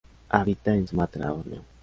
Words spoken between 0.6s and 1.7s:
en Sumatra, Borneo.